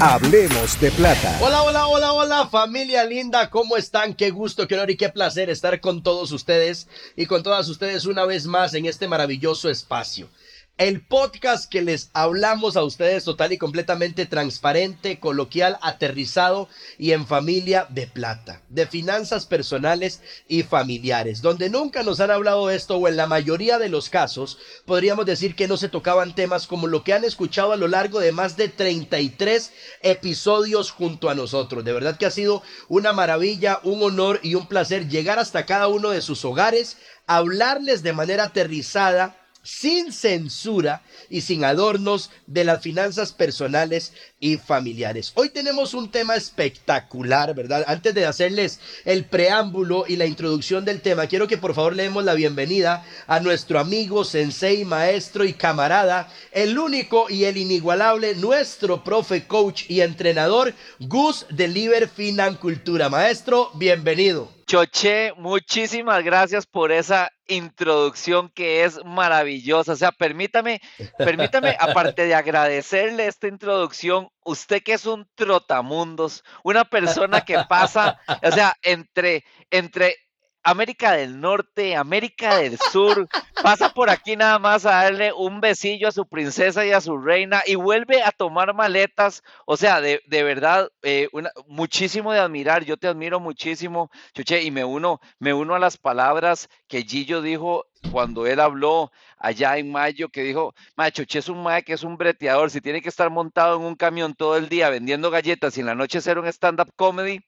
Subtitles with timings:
[0.00, 1.38] Hablemos de plata.
[1.40, 4.12] Hola, hola, hola, hola, familia linda, ¿cómo están?
[4.12, 8.04] Qué gusto, qué honor y qué placer estar con todos ustedes y con todas ustedes
[8.04, 10.28] una vez más en este maravilloso espacio.
[10.76, 17.28] El podcast que les hablamos a ustedes total y completamente transparente, coloquial, aterrizado y en
[17.28, 22.96] familia de plata, de finanzas personales y familiares, donde nunca nos han hablado de esto
[22.96, 26.88] o en la mayoría de los casos podríamos decir que no se tocaban temas como
[26.88, 29.70] lo que han escuchado a lo largo de más de 33
[30.02, 31.84] episodios junto a nosotros.
[31.84, 35.86] De verdad que ha sido una maravilla, un honor y un placer llegar hasta cada
[35.86, 36.96] uno de sus hogares,
[37.28, 45.32] hablarles de manera aterrizada sin censura y sin adornos de las finanzas personales y familiares.
[45.34, 47.84] Hoy tenemos un tema espectacular, ¿verdad?
[47.88, 52.04] Antes de hacerles el preámbulo y la introducción del tema, quiero que por favor le
[52.04, 58.34] demos la bienvenida a nuestro amigo, sensei, maestro y camarada, el único y el inigualable,
[58.36, 63.08] nuestro profe, coach y entrenador, Gus de Liber Financultura.
[63.08, 64.63] Maestro, bienvenido.
[64.74, 69.92] Choche, muchísimas gracias por esa introducción que es maravillosa.
[69.92, 70.80] O sea, permítame,
[71.16, 78.18] permítame, aparte de agradecerle esta introducción, usted que es un trotamundos, una persona que pasa,
[78.42, 80.16] o sea, entre, entre
[80.64, 83.28] América del Norte, América del Sur,
[83.62, 87.18] pasa por aquí nada más a darle un besillo a su princesa y a su
[87.18, 89.42] reina y vuelve a tomar maletas.
[89.66, 91.28] O sea, de, verdad, eh,
[91.66, 92.82] muchísimo de admirar.
[92.84, 97.42] Yo te admiro muchísimo, Chuche, y me uno, me uno a las palabras que Gillo
[97.42, 101.92] dijo cuando él habló allá en mayo, que dijo, ma, Chuche es un mae que
[101.92, 105.30] es un breteador, si tiene que estar montado en un camión todo el día vendiendo
[105.30, 107.40] galletas y en la noche hacer un stand-up comedy,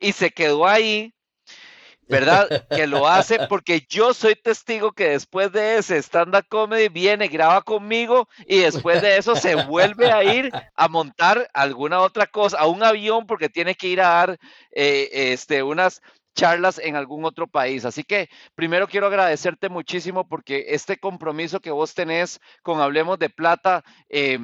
[0.00, 1.14] y se quedó ahí
[2.08, 2.48] ¿verdad?
[2.74, 7.62] Que lo hace porque yo soy testigo que después de ese stand-up comedy viene, graba
[7.62, 12.66] conmigo y después de eso se vuelve a ir a montar alguna otra cosa, a
[12.66, 14.38] un avión porque tiene que ir a dar
[14.72, 16.00] eh, este, unas
[16.34, 17.84] charlas en algún otro país.
[17.84, 23.30] Así que primero quiero agradecerte muchísimo porque este compromiso que vos tenés con Hablemos de
[23.30, 24.38] Plata, eh,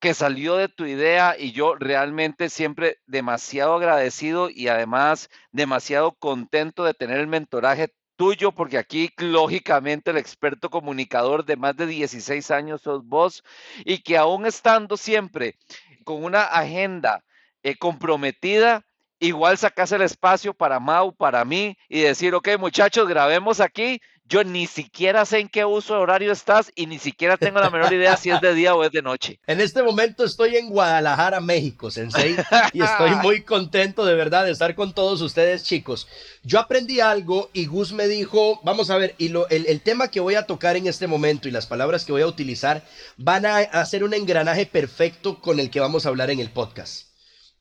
[0.00, 6.84] que salió de tu idea y yo realmente siempre demasiado agradecido y además demasiado contento
[6.84, 12.50] de tener el mentoraje tuyo, porque aquí lógicamente el experto comunicador de más de 16
[12.50, 13.44] años sos vos
[13.84, 15.56] y que aún estando siempre
[16.04, 17.22] con una agenda
[17.62, 18.84] eh, comprometida,
[19.18, 24.00] igual sacas el espacio para Mau, para mí y decir, ok muchachos, grabemos aquí,
[24.30, 27.92] yo ni siquiera sé en qué uso horario estás y ni siquiera tengo la menor
[27.92, 29.40] idea si es de día o es de noche.
[29.50, 32.36] En este momento estoy en Guadalajara, México, Sensei,
[32.72, 36.06] y estoy muy contento de verdad de estar con todos ustedes, chicos.
[36.44, 40.08] Yo aprendí algo y Gus me dijo, vamos a ver, y lo, el, el tema
[40.08, 42.84] que voy a tocar en este momento y las palabras que voy a utilizar
[43.16, 47.08] van a hacer un engranaje perfecto con el que vamos a hablar en el podcast.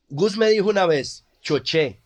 [0.09, 1.99] Gus me dijo una vez, Choché,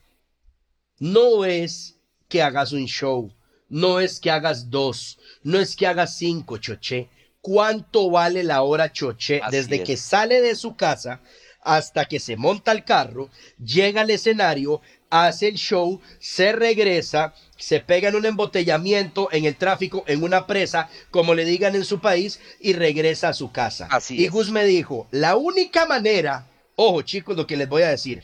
[1.00, 1.98] no es
[2.30, 3.34] que hagas un show
[3.70, 7.10] no es que hagas dos, no es que hagas cinco, choché.
[7.42, 11.22] ¿Cuánto vale la hora choché desde que sale de su casa
[11.64, 13.30] hasta que se monta el carro,
[13.64, 19.56] llega al escenario, hace el show, se regresa, se pega en un embotellamiento, en el
[19.56, 23.88] tráfico, en una presa, como le digan en su país, y regresa a su casa.
[23.90, 27.90] Así y Gus me dijo, la única manera, ojo chicos, lo que les voy a
[27.90, 28.24] decir,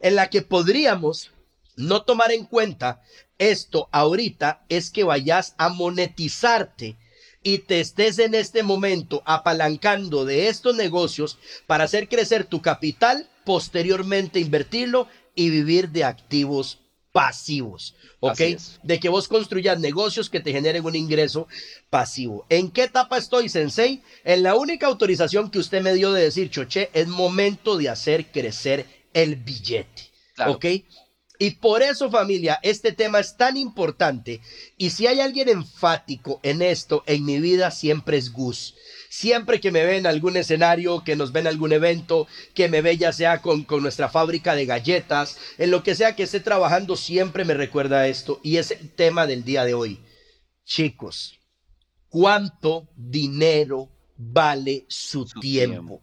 [0.00, 1.32] en la que podríamos
[1.78, 3.00] no tomar en cuenta
[3.38, 6.96] esto ahorita es que vayas a monetizarte
[7.42, 13.28] y te estés en este momento apalancando de estos negocios para hacer crecer tu capital,
[13.44, 16.80] posteriormente invertirlo y vivir de activos
[17.12, 18.40] pasivos, ¿ok?
[18.82, 21.46] De que vos construyas negocios que te generen un ingreso
[21.90, 22.44] pasivo.
[22.48, 24.02] ¿En qué etapa estoy, Sensei?
[24.24, 28.26] En la única autorización que usted me dio de decir, Choche, es momento de hacer
[28.26, 30.52] crecer el billete, Claro.
[30.52, 30.66] ¿ok?
[31.40, 34.40] Y por eso, familia, este tema es tan importante.
[34.76, 38.74] Y si hay alguien enfático en esto, en mi vida siempre es Gus.
[39.08, 42.82] Siempre que me ve en algún escenario, que nos ve en algún evento, que me
[42.82, 46.40] ve ya sea con, con nuestra fábrica de galletas, en lo que sea que esté
[46.40, 48.40] trabajando, siempre me recuerda esto.
[48.42, 50.00] Y es el tema del día de hoy.
[50.64, 51.38] Chicos,
[52.08, 56.02] ¿cuánto dinero vale su, Su tiempo?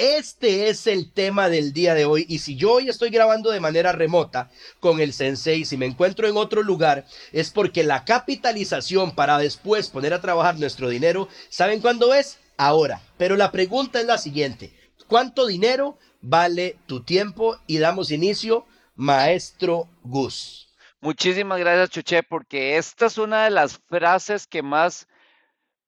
[0.00, 3.60] Este es el tema del día de hoy y si yo hoy estoy grabando de
[3.60, 4.50] manera remota
[4.80, 9.90] con el sensei, si me encuentro en otro lugar, es porque la capitalización para después
[9.90, 12.38] poner a trabajar nuestro dinero, ¿saben cuándo es?
[12.56, 13.02] Ahora.
[13.18, 14.72] Pero la pregunta es la siguiente,
[15.06, 17.58] ¿cuánto dinero vale tu tiempo?
[17.66, 18.64] Y damos inicio,
[18.96, 20.70] maestro Gus.
[21.02, 25.06] Muchísimas gracias, Chuché, porque esta es una de las frases que más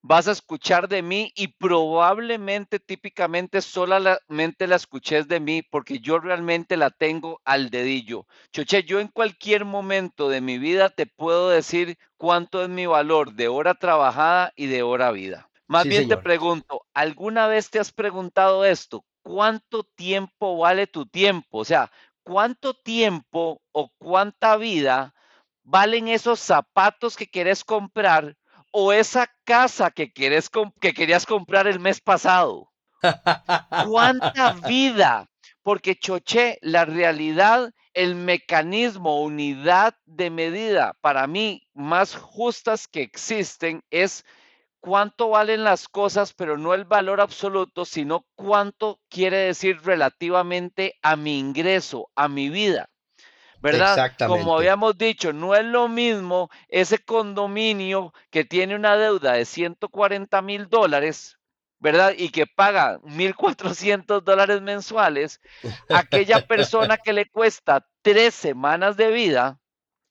[0.03, 6.19] vas a escuchar de mí y probablemente, típicamente, solamente la escuches de mí porque yo
[6.19, 8.27] realmente la tengo al dedillo.
[8.53, 13.35] Choche, yo en cualquier momento de mi vida te puedo decir cuánto es mi valor
[13.35, 15.49] de hora trabajada y de hora vida.
[15.69, 19.05] Más Sí, bien te pregunto, ¿alguna vez te has preguntado esto?
[19.23, 21.59] ¿Cuánto tiempo vale tu tiempo?
[21.59, 21.91] O sea,
[22.25, 25.15] ¿cuánto tiempo o cuánta vida
[25.65, 28.37] valen esos zapatos que quieres comprar
[28.73, 32.73] o esa casa que, quieres que querías comprar el mes pasado?
[33.89, 35.29] ¿Cuánta vida?
[35.63, 43.83] Porque Choché, la realidad, el mecanismo, unidad de medida para mí más justas que existen
[43.91, 44.25] es
[44.81, 51.17] cuánto valen las cosas, pero no el valor absoluto, sino cuánto quiere decir relativamente a
[51.17, 52.89] mi ingreso, a mi vida.
[53.63, 53.93] ¿Verdad?
[53.93, 54.43] Exactamente.
[54.45, 60.43] Como habíamos dicho, no es lo mismo ese condominio que tiene una deuda de 140
[60.43, 61.39] mil dólares,
[61.79, 62.13] ¿verdad?
[62.17, 65.41] Y que paga 1.400 dólares mensuales,
[65.89, 69.59] aquella persona que le cuesta tres semanas de vida,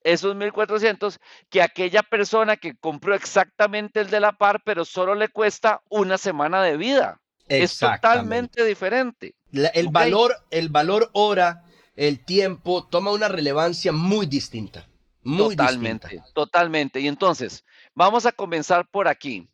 [0.04, 1.20] esos 1.400,
[1.50, 6.18] que aquella persona que compró exactamente el de la par, pero solo le cuesta una
[6.18, 7.20] semana de vida.
[7.48, 9.36] Es totalmente diferente.
[9.52, 11.64] La- el valor, el valor hora,
[11.96, 14.88] el tiempo toma una relevancia muy distinta.
[15.24, 16.34] Muy totalmente, distinta.
[16.34, 17.00] totalmente.
[17.00, 19.48] Y entonces, vamos a comenzar por aquí.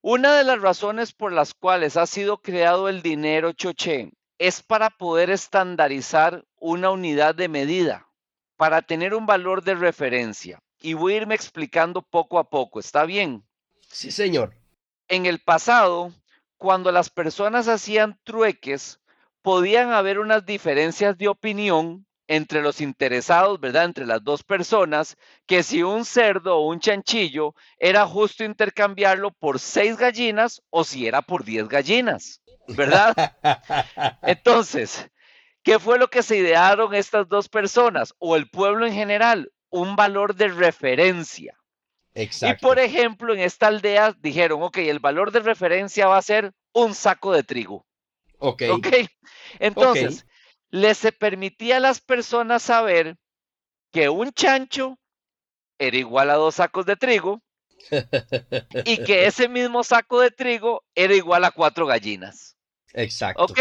[0.00, 4.90] Una de las razones por las cuales ha sido creado el dinero choché es para
[4.90, 8.08] poder estandarizar una unidad de medida,
[8.56, 10.58] para tener un valor de referencia.
[10.80, 13.44] Y voy a irme explicando poco a poco, ¿está bien?
[13.86, 14.56] Sí, señor.
[15.06, 16.12] En el pasado,
[16.56, 18.98] cuando las personas hacían trueques,
[19.42, 23.84] podían haber unas diferencias de opinión entre los interesados, ¿verdad?
[23.84, 25.16] Entre las dos personas,
[25.46, 31.06] que si un cerdo o un chanchillo era justo intercambiarlo por seis gallinas o si
[31.06, 33.14] era por diez gallinas, ¿verdad?
[34.22, 35.10] Entonces,
[35.62, 39.52] ¿qué fue lo que se idearon estas dos personas o el pueblo en general?
[39.68, 41.58] Un valor de referencia.
[42.14, 42.56] Exacto.
[42.56, 46.52] Y por ejemplo, en esta aldea dijeron, ok, el valor de referencia va a ser
[46.72, 47.86] un saco de trigo.
[48.42, 48.62] Ok.
[48.72, 48.86] Ok.
[49.58, 50.26] Entonces,
[50.70, 53.16] les se permitía a las personas saber
[53.90, 54.98] que un chancho
[55.78, 57.42] era igual a dos sacos de trigo
[58.84, 62.56] y que ese mismo saco de trigo era igual a cuatro gallinas.
[62.94, 63.44] Exacto.
[63.44, 63.58] Ok.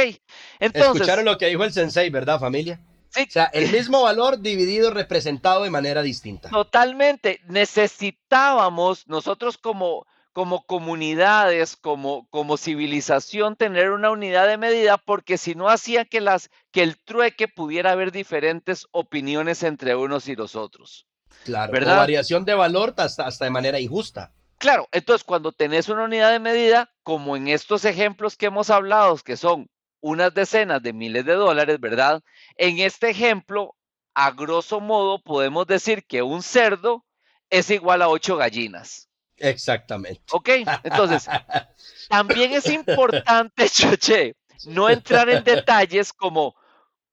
[0.60, 2.80] Entonces, Escucharon lo que dijo el sensei, ¿verdad, familia?
[3.10, 6.50] sí, O sea, el mismo valor dividido, representado de manera distinta.
[6.50, 7.40] Totalmente.
[7.46, 15.56] Necesitábamos nosotros como, como comunidades, como, como civilización, tener una unidad de medida porque si
[15.56, 20.56] no hacía que, las, que el trueque pudiera haber diferentes opiniones entre unos y los
[20.56, 21.08] otros.
[21.44, 21.72] Claro.
[21.72, 21.98] ¿verdad?
[21.98, 24.34] Variación de valor hasta, hasta de manera injusta.
[24.58, 29.18] Claro, entonces cuando tenés una unidad de medida, como en estos ejemplos que hemos hablado,
[29.18, 29.68] que son
[30.02, 32.22] unas decenas de miles de dólares, ¿verdad?
[32.58, 33.76] En este ejemplo,
[34.14, 37.06] a grosso modo, podemos decir que un cerdo
[37.50, 39.10] es igual a ocho gallinas.
[39.42, 40.22] Exactamente.
[40.32, 40.50] ¿Ok?
[40.84, 41.28] Entonces,
[42.10, 46.56] también es importante, Choche, no entrar en detalles como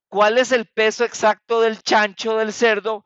[0.07, 3.03] cuál es el peso exacto del chancho del cerdo,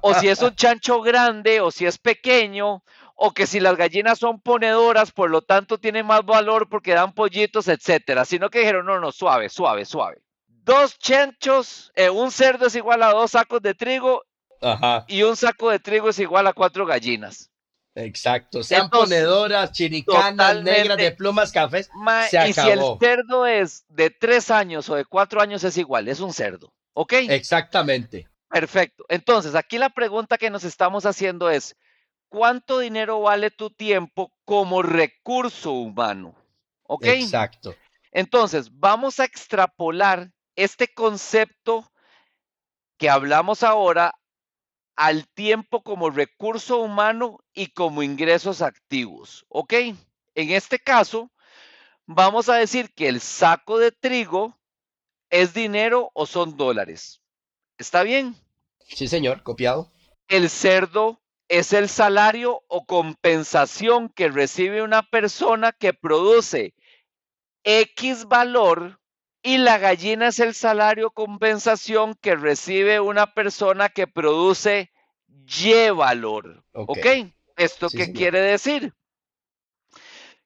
[0.00, 2.82] o si es un chancho grande, o si es pequeño,
[3.16, 7.12] o que si las gallinas son ponedoras, por lo tanto tienen más valor porque dan
[7.12, 8.24] pollitos, etcétera.
[8.24, 10.22] Sino que dijeron, no, no, suave, suave, suave.
[10.48, 14.22] Dos chanchos, eh, un cerdo es igual a dos sacos de trigo
[14.60, 15.04] Ajá.
[15.08, 17.51] y un saco de trigo es igual a cuatro gallinas.
[17.94, 18.62] Exacto.
[18.62, 21.90] Sean Entonces, ponedoras, chiricanas, negras, de plumas, cafés.
[21.94, 25.76] Ma- Se y si el cerdo es de tres años o de cuatro años es
[25.76, 26.72] igual, es un cerdo.
[26.94, 27.12] ¿Ok?
[27.28, 28.28] Exactamente.
[28.48, 29.04] Perfecto.
[29.08, 31.76] Entonces, aquí la pregunta que nos estamos haciendo es,
[32.28, 36.34] ¿cuánto dinero vale tu tiempo como recurso humano?
[36.84, 37.04] ¿Ok?
[37.06, 37.74] Exacto.
[38.10, 41.90] Entonces, vamos a extrapolar este concepto
[42.98, 44.14] que hablamos ahora
[44.96, 49.44] al tiempo como recurso humano y como ingresos activos.
[49.48, 49.72] ¿Ok?
[50.34, 51.30] En este caso,
[52.06, 54.58] vamos a decir que el saco de trigo
[55.30, 57.22] es dinero o son dólares.
[57.78, 58.36] ¿Está bien?
[58.86, 59.90] Sí, señor, copiado.
[60.28, 66.74] El cerdo es el salario o compensación que recibe una persona que produce
[67.64, 69.01] X valor
[69.42, 74.90] y la gallina es el salario compensación que recibe una persona que produce
[75.64, 76.64] Y valor.
[76.72, 77.06] ¿Ok?
[77.56, 78.94] ¿Esto qué quiere decir?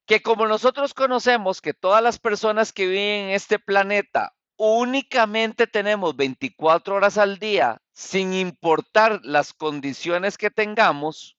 [0.07, 6.17] Que como nosotros conocemos que todas las personas que viven en este planeta únicamente tenemos
[6.17, 11.37] 24 horas al día, sin importar las condiciones que tengamos,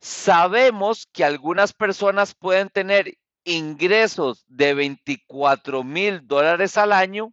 [0.00, 7.32] sabemos que algunas personas pueden tener ingresos de 24 mil dólares al año,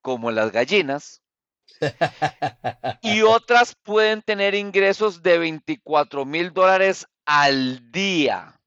[0.00, 1.22] como las gallinas,
[3.02, 8.60] y otras pueden tener ingresos de 24 mil dólares al día,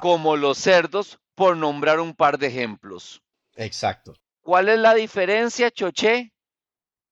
[0.00, 3.22] como los cerdos, por nombrar un par de ejemplos.
[3.56, 4.14] Exacto.
[4.40, 6.32] ¿Cuál es la diferencia, Choché?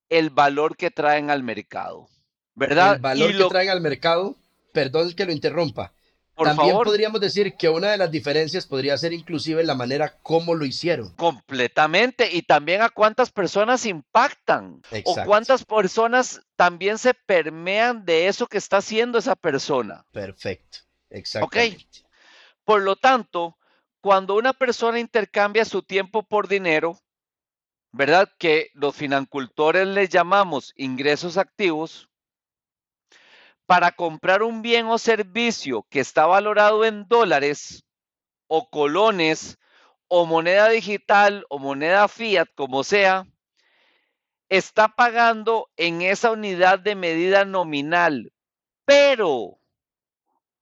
[0.09, 2.09] El valor que traen al mercado,
[2.55, 2.97] ¿verdad?
[2.97, 4.37] El valor que traen al mercado,
[4.73, 5.93] perdón que lo interrumpa.
[6.37, 10.67] También podríamos decir que una de las diferencias podría ser inclusive la manera como lo
[10.67, 11.15] hicieron.
[11.17, 12.29] Completamente.
[12.31, 14.83] Y también a cuántas personas impactan.
[15.05, 20.05] O cuántas personas también se permean de eso que está haciendo esa persona.
[20.13, 20.79] Perfecto.
[21.09, 21.87] Exactamente.
[21.87, 22.07] Ok.
[22.65, 23.57] Por lo tanto,
[24.01, 26.99] cuando una persona intercambia su tiempo por dinero,
[27.93, 28.29] ¿verdad?
[28.39, 32.11] Que los financultores les llamamos ingresos activos,
[33.67, 37.85] para comprar un bien o servicio que está valorado en dólares
[38.47, 39.59] o colones
[40.09, 43.27] o moneda digital o moneda fiat, como sea,
[44.49, 48.33] está pagando en esa unidad de medida nominal.
[48.85, 49.59] Pero,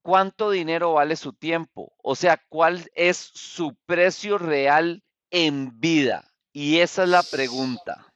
[0.02, 1.92] ¿cuánto dinero vale su tiempo?
[2.02, 6.32] O sea, ¿cuál es su precio real en vida?
[6.52, 8.14] Y esa es la pregunta.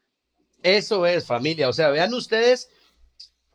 [0.62, 1.68] Eso es, familia.
[1.68, 2.70] O sea, vean ustedes,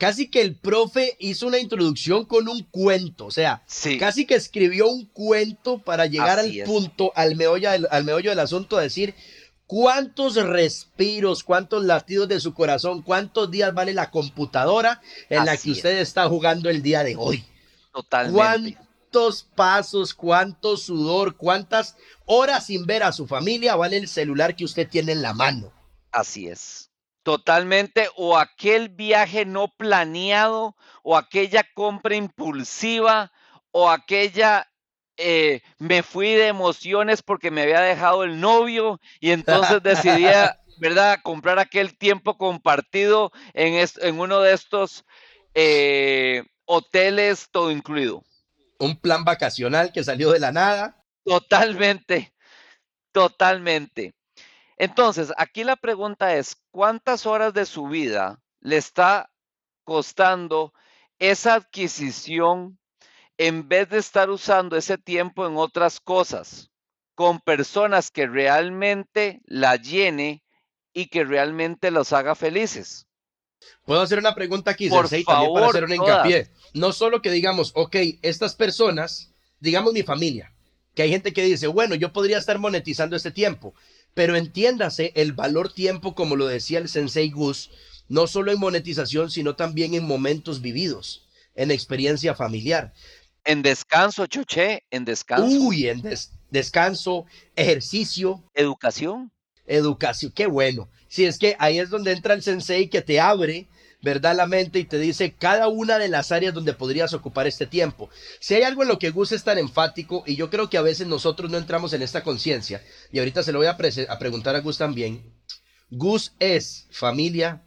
[0.04, 3.26] casi que el profe hizo una introducción con un cuento.
[3.26, 3.64] O sea,
[4.00, 8.78] casi que escribió un cuento para llegar al punto, al meollo, al meollo del asunto,
[8.78, 9.16] decir
[9.66, 15.72] cuántos respiros, cuántos latidos de su corazón, cuántos días vale la computadora en la que
[15.72, 17.46] usted está jugando el día de hoy.
[17.94, 21.96] Totalmente cuántos pasos, cuánto sudor, cuántas
[22.26, 25.72] horas sin ver a su familia vale el celular que usted tiene en la mano.
[26.12, 26.90] Así es.
[27.24, 28.10] Totalmente.
[28.15, 33.32] O aquel viaje no planeado, o aquella compra impulsiva,
[33.72, 34.70] o aquella
[35.18, 40.25] eh, me fui de emociones porque me había dejado el novio y entonces decidí,
[40.77, 45.06] ¿verdad?, comprar aquel tiempo compartido en, en uno de estos
[45.53, 48.24] eh, hoteles todo incluido
[48.84, 51.03] un plan vacacional que salió de la nada.
[51.24, 52.34] Totalmente,
[53.12, 54.13] totalmente.
[54.77, 59.30] Entonces, aquí la pregunta es, ¿cuántas horas de su vida le está
[59.84, 60.74] costando
[61.20, 62.80] esa adquisición
[63.38, 66.72] en vez de estar usando ese tiempo en otras cosas,
[67.15, 70.44] con personas que realmente la llene
[70.94, 73.08] y que realmente los haga felices?
[73.86, 76.50] Puedo hacer una pregunta aquí, Por también para hacer un hincapié.
[76.74, 80.53] No solo que digamos, ok, estas personas, digamos mi familia,
[80.94, 83.74] que hay gente que dice, bueno, yo podría estar monetizando este tiempo,
[84.13, 87.72] pero entiéndase el valor tiempo, como lo decía el sensei Gus,
[88.08, 92.93] no solo en monetización, sino también en momentos vividos, en experiencia familiar.
[93.46, 95.46] En descanso, Choché, en descanso.
[95.46, 96.01] Uy, en
[96.50, 98.43] descanso, ejercicio.
[98.53, 99.32] Educación.
[99.65, 100.89] Educación, qué bueno.
[101.08, 103.67] Si es que ahí es donde entra el sensei que te abre,
[104.04, 104.36] ¿verdad?
[104.36, 108.10] La mente y te dice cada una de las áreas donde podrías ocupar este tiempo.
[108.40, 110.82] Si hay algo en lo que Gus es tan enfático, y yo creo que a
[110.82, 113.78] veces nosotros no entramos en esta conciencia, y ahorita se lo voy a,
[114.10, 115.34] a preguntar a Gus también.
[115.90, 117.64] Gus es familia,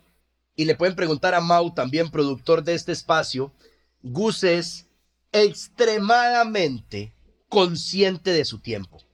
[0.55, 3.53] y le pueden preguntar a Mau, también productor de este espacio.
[4.03, 4.87] Gus es
[5.33, 7.15] extremadamente
[7.49, 9.07] consciente de su tiempo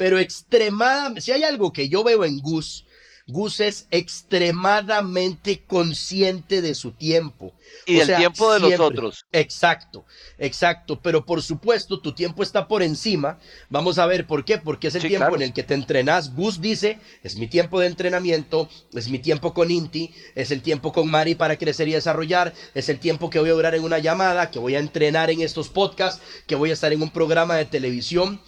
[0.00, 2.86] pero extremadamente, si hay algo que yo veo en Gus,
[3.30, 7.52] Gus es extremadamente consciente de su tiempo.
[7.86, 9.24] Y del tiempo de los otros.
[9.32, 10.04] Exacto,
[10.38, 11.00] exacto.
[11.00, 13.38] Pero por supuesto, tu tiempo está por encima.
[13.68, 14.58] Vamos a ver por qué.
[14.58, 16.34] Porque es el tiempo en el que te entrenas.
[16.34, 20.92] Gus dice, es mi tiempo de entrenamiento, es mi tiempo con Inti, es el tiempo
[20.92, 23.98] con Mari para crecer y desarrollar, es el tiempo que voy a durar en una
[23.98, 27.56] llamada, que voy a entrenar en estos podcasts, que voy a estar en un programa
[27.56, 28.40] de televisión.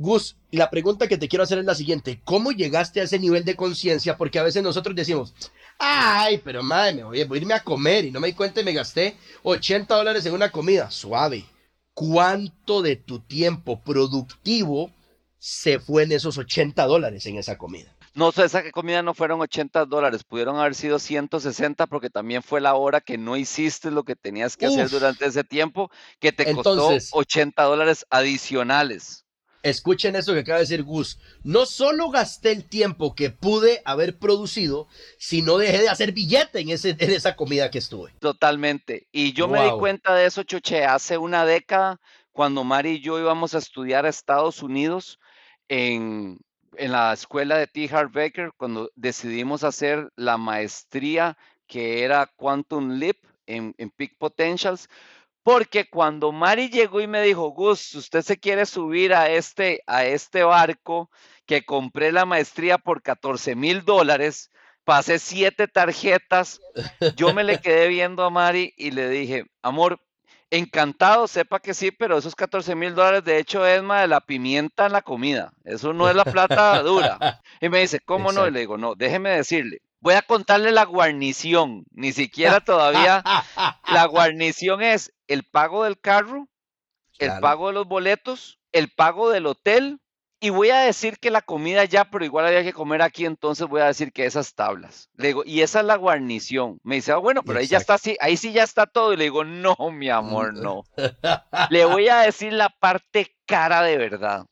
[0.00, 2.22] Gus, la pregunta que te quiero hacer es la siguiente.
[2.24, 4.16] ¿Cómo llegaste a ese nivel de conciencia?
[4.16, 5.34] Porque a veces nosotros decimos,
[5.78, 8.64] ay, pero madre, me voy, a irme a comer y no me di cuenta y
[8.64, 10.90] me gasté 80 dólares en una comida.
[10.90, 11.44] Suave.
[11.92, 14.90] ¿Cuánto de tu tiempo productivo
[15.38, 17.94] se fue en esos 80 dólares en esa comida?
[18.14, 22.62] No sé, esa comida no fueron 80 dólares, pudieron haber sido 160 porque también fue
[22.62, 26.54] la hora que no hiciste lo que tenías que hacer durante ese tiempo, que te
[26.54, 29.26] costó 80 dólares adicionales.
[29.62, 31.18] Escuchen eso que acaba de decir Gus.
[31.42, 34.88] No solo gasté el tiempo que pude haber producido,
[35.18, 38.12] sino dejé de hacer billete en, ese, en esa comida que estuve.
[38.20, 39.06] Totalmente.
[39.12, 42.00] Y yo me di cuenta de eso, Choche, hace una década,
[42.32, 45.18] cuando Mari y yo íbamos a estudiar a Estados Unidos
[45.68, 46.38] en,
[46.76, 47.88] en la escuela de T.
[47.92, 51.36] Hart Baker, cuando decidimos hacer la maestría
[51.66, 54.88] que era Quantum Leap en, en Peak Potentials
[55.42, 60.04] porque cuando Mari llegó y me dijo, Gus, usted se quiere subir a este, a
[60.04, 61.10] este barco
[61.46, 64.50] que compré la maestría por 14 mil dólares,
[64.84, 66.60] pasé siete tarjetas,
[67.16, 70.00] yo me le quedé viendo a Mari y le dije, amor,
[70.50, 74.20] encantado, sepa que sí, pero esos 14 mil dólares de hecho es más de la
[74.20, 77.40] pimienta en la comida, eso no es la plata dura.
[77.60, 78.46] Y me dice, ¿cómo no?
[78.46, 83.22] Y le digo, no, déjeme decirle, voy a contarle la guarnición, ni siquiera todavía
[83.86, 86.48] la guarnición es el pago del carro,
[87.18, 90.00] el pago de los boletos, el pago del hotel,
[90.42, 93.68] y voy a decir que la comida ya, pero igual había que comer aquí, entonces
[93.68, 95.10] voy a decir que esas tablas.
[95.16, 96.80] Le digo, y esa es la guarnición.
[96.82, 99.12] Me dice, ah, bueno, pero ahí ya está así, ahí sí ya está todo.
[99.12, 100.84] Y le digo, no, mi amor, no.
[101.70, 104.46] le voy a decir la parte cara de verdad.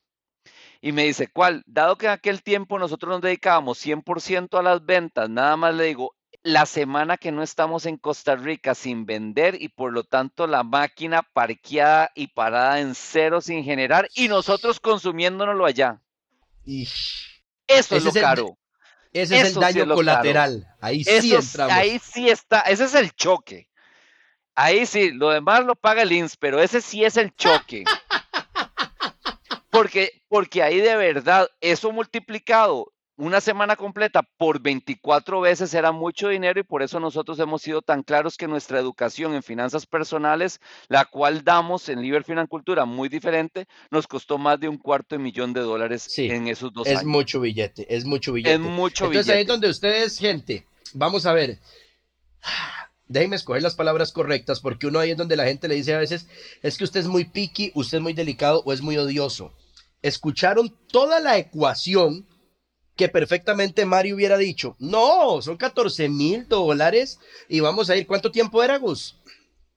[0.80, 1.62] Y me dice, ¿cuál?
[1.66, 5.84] Dado que en aquel tiempo nosotros nos dedicábamos 100% a las ventas, nada más le
[5.84, 10.46] digo, la semana que no estamos en Costa Rica sin vender y por lo tanto
[10.46, 16.00] la máquina parqueada y parada en cero sin generar y nosotros consumiéndonoslo allá.
[17.66, 18.58] Eso es lo caro.
[19.12, 20.66] ese es el daño colateral.
[20.80, 21.72] Ahí sí entramos.
[21.74, 23.68] Ahí sí está, ese es el choque.
[24.54, 27.84] Ahí sí, lo demás lo paga el INS, pero ese sí es el choque.
[29.78, 36.28] Porque, porque ahí de verdad, eso multiplicado una semana completa por 24 veces era mucho
[36.28, 40.60] dinero y por eso nosotros hemos sido tan claros que nuestra educación en finanzas personales,
[40.88, 45.22] la cual damos en Liber Financultura muy diferente, nos costó más de un cuarto de
[45.22, 47.00] millón de dólares en esos dos años.
[47.00, 48.54] Es mucho billete, es mucho billete.
[48.54, 51.58] Es mucho Entonces ahí donde ustedes, gente, vamos a ver.
[53.08, 55.98] Déjenme escoger las palabras correctas porque uno ahí es donde la gente le dice a
[55.98, 56.28] veces,
[56.62, 59.54] es que usted es muy picky, usted es muy delicado o es muy odioso.
[60.02, 62.26] Escucharon toda la ecuación
[62.98, 68.32] que perfectamente Mario hubiera dicho, no, son 14 mil dólares y vamos a ir, ¿cuánto
[68.32, 69.16] tiempo era, Gus?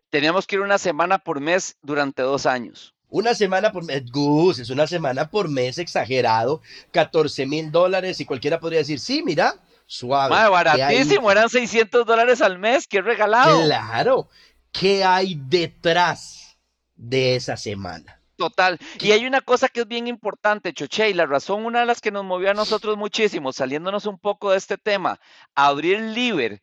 [0.10, 2.95] Teníamos que ir una semana por mes durante dos años.
[3.10, 8.25] Una semana por mes, Gus, es una semana por mes exagerado, 14 mil dólares y
[8.25, 9.55] cualquiera podría decir, sí, mira,
[9.86, 10.34] suave.
[10.49, 13.63] baratísimo, eran 600 dólares al mes, qué regalado.
[13.65, 14.29] Claro,
[14.71, 16.57] ¿qué hay detrás
[16.95, 18.20] de esa semana?
[18.41, 18.80] Total.
[18.99, 22.01] Y hay una cosa que es bien importante, Choche, y la razón, una de las
[22.01, 25.19] que nos movió a nosotros muchísimo, saliéndonos un poco de este tema,
[25.54, 26.60] abrir el Liber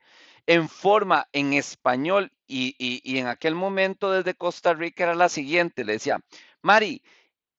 [0.46, 5.84] en forma en español y, y, en aquel momento desde Costa Rica era la siguiente,
[5.84, 6.18] le decía,
[6.62, 7.00] Mari,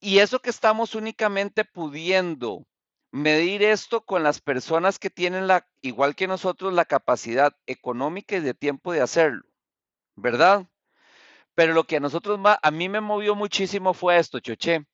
[0.02, 2.66] y eso que estamos únicamente pudiendo
[3.12, 8.42] medir esto con las personas que tienen la, igual que nosotros, la capacidad económica y
[8.42, 9.44] de tiempo de hacerlo,
[10.18, 10.68] ¿verdad?
[11.56, 14.86] Pero lo que a nosotros, a mí me movió muchísimo fue esto, Choche.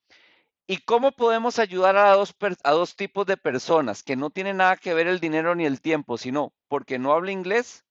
[0.68, 4.78] ¿Y cómo podemos ayudar a dos, a dos tipos de personas que no tienen nada
[4.78, 7.86] que ver el dinero ni el tiempo, sino porque no habla inglés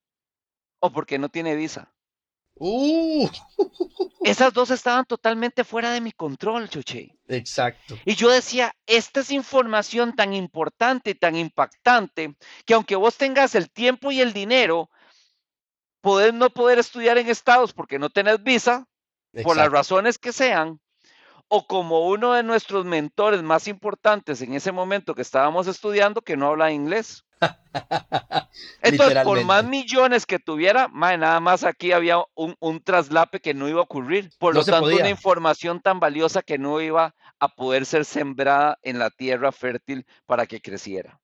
[0.81, 1.95] o porque no tiene visa?
[2.57, 3.29] Uh.
[4.25, 7.17] Esas dos estaban totalmente fuera de mi control, Choche.
[7.29, 7.99] Exacto.
[8.05, 13.55] Y yo decía, esta es información tan importante y tan impactante que aunque vos tengas
[13.55, 14.91] el tiempo y el dinero,
[16.05, 18.87] Podés no poder estudiar en Estados porque no tenés visa,
[19.43, 20.79] por las razones que sean,
[21.49, 26.37] o como uno de nuestros mentores más importantes en ese momento que estábamos estudiando que
[26.37, 27.25] no habla inglés.
[28.83, 33.81] Entonces, por más millones que tuviera, nada más aquí había un, traslape que no iba
[33.81, 34.29] a ocurrir.
[34.39, 38.99] Por lo tanto, una información tan valiosa que no iba a poder ser sembrada en
[38.99, 41.19] la tierra fértil para que creciera.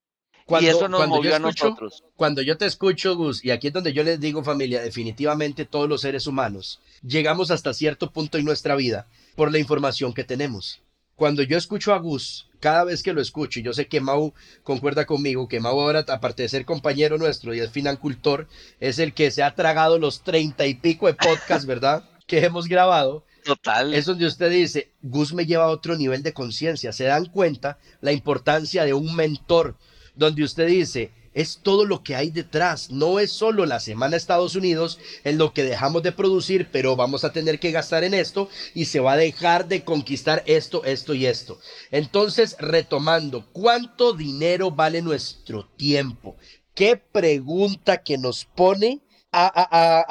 [0.61, 2.05] Y eso nos movió a nosotros.
[2.17, 5.89] Cuando yo te escucho, Gus, y aquí es donde yo les digo, familia, definitivamente todos
[5.89, 10.81] los seres humanos llegamos hasta cierto punto en nuestra vida por la información que tenemos.
[11.17, 14.33] Cuando yo escucho a Gus, cada vez que lo escucho, y yo sé que Mau
[14.63, 18.49] concuerda conmigo, que Mau ahora, aparte de ser compañero nuestro y es financultor,
[18.81, 22.05] es el que se ha tragado los treinta y pico de podcasts, ¿verdad?
[22.27, 23.25] que hemos grabado.
[23.45, 23.93] Total.
[23.93, 26.93] Es donde usted dice, Gus me lleva a otro nivel de conciencia.
[26.93, 29.77] Se dan cuenta la importancia de un mentor,
[30.15, 32.91] donde usted dice, es todo lo que hay detrás.
[32.91, 37.25] No es solo la semana Estados Unidos en lo que dejamos de producir, pero vamos
[37.25, 41.15] a tener que gastar en esto y se va a dejar de conquistar esto, esto
[41.15, 41.59] y esto.
[41.91, 46.37] Entonces, retomando, ¿cuánto dinero vale nuestro tiempo?
[46.75, 49.01] ¿Qué pregunta que nos pone?
[49.33, 49.47] A,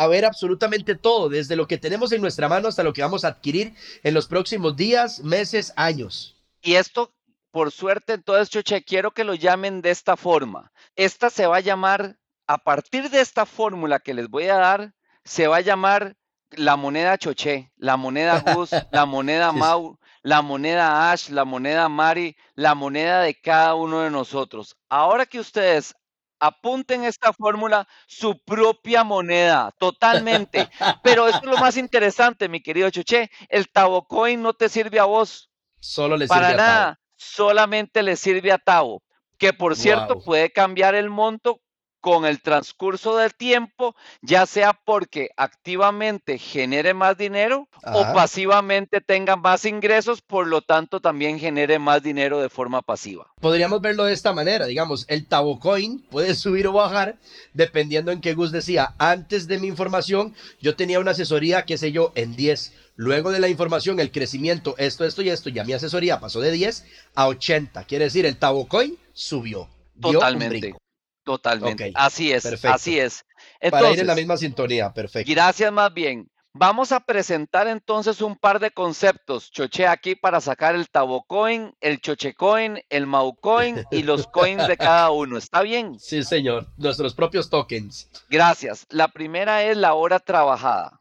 [0.01, 3.25] a, ver absolutamente todo, desde lo que tenemos en nuestra mano hasta lo que vamos
[3.25, 6.37] a adquirir en los próximos días, meses, años.
[6.61, 7.11] Y esto
[7.51, 10.71] por suerte, entonces, Choche, quiero que lo llamen de esta forma.
[10.95, 14.93] Esta se va a llamar, a partir de esta fórmula que les voy a dar,
[15.23, 16.15] se va a llamar
[16.51, 22.35] la moneda Choche, la moneda Gus, la moneda Mau, la moneda Ash, la moneda Mari,
[22.55, 24.75] la moneda de cada uno de nosotros.
[24.89, 25.95] Ahora que ustedes
[26.39, 30.69] apunten esta fórmula, su propia moneda, totalmente.
[31.03, 33.29] Pero eso es lo más interesante, mi querido Choche.
[33.49, 35.51] El Tabocoin no te sirve a vos.
[35.81, 39.03] Solo le sirve Para nada solamente le sirve a Tavo,
[39.37, 41.59] que por cierto puede cambiar el monto
[42.01, 49.35] con el transcurso del tiempo, ya sea porque activamente genere más dinero o pasivamente tenga
[49.35, 53.27] más ingresos, por lo tanto también genere más dinero de forma pasiva.
[53.41, 55.27] Podríamos verlo de esta manera, digamos, el
[55.59, 57.17] Coin puede subir o bajar
[57.53, 58.95] dependiendo en qué Gus decía.
[58.97, 62.73] Antes de mi información, yo tenía una asesoría, qué sé yo, en 10.
[62.99, 66.51] Luego de la información, el crecimiento, esto, esto y esto, ya mi asesoría pasó de
[66.51, 66.85] 10
[67.15, 67.85] a 80.
[67.85, 69.69] Quiere decir, el Coin subió.
[70.01, 70.75] Totalmente.
[71.23, 71.93] Totalmente.
[71.95, 73.23] Así es, así es.
[73.71, 75.31] Para ir en la misma sintonía, perfecto.
[75.31, 76.29] Gracias más bien.
[76.51, 82.01] Vamos a presentar entonces un par de conceptos, Choche, aquí para sacar el Tabocoin, el
[82.01, 85.37] Chochecoin, el Maucoin y los coins de cada uno.
[85.37, 85.97] ¿Está bien?
[86.01, 86.67] Sí, señor.
[86.75, 88.09] Nuestros propios tokens.
[88.29, 88.85] Gracias.
[88.89, 90.99] La primera es la hora trabajada.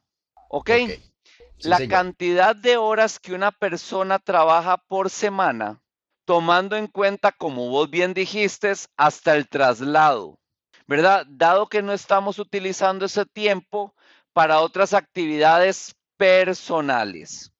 [0.48, 0.70] ¿Ok?
[1.60, 5.80] La cantidad de horas que una persona trabaja por semana
[6.28, 10.38] tomando en cuenta, como vos bien dijiste, hasta el traslado,
[10.86, 11.24] ¿verdad?
[11.26, 13.94] Dado que no estamos utilizando ese tiempo
[14.34, 17.50] para otras actividades personales.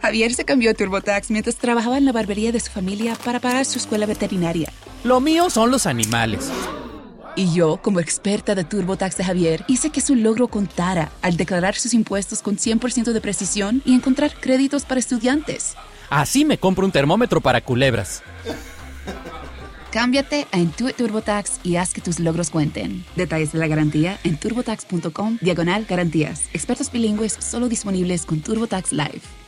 [0.00, 3.66] Javier se cambió a TurboTax mientras trabajaba en la barbería de su familia para pagar
[3.66, 4.72] su escuela veterinaria.
[5.04, 6.50] Lo mío son los animales.
[7.36, 11.74] Y yo, como experta de TurboTax de Javier, hice que su logro contara al declarar
[11.74, 15.74] sus impuestos con 100% de precisión y encontrar créditos para estudiantes.
[16.10, 18.22] Así me compro un termómetro para culebras.
[19.90, 23.04] Cámbiate a Intuit TurboTax y haz que tus logros cuenten.
[23.16, 26.44] Detalles de la garantía en turbotax.com diagonal garantías.
[26.52, 29.47] Expertos bilingües solo disponibles con TurboTax Live.